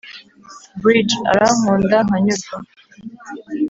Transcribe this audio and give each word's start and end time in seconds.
bridge: 0.81 1.13
arankunda 1.31 1.97
nkanyurwa 2.07 2.57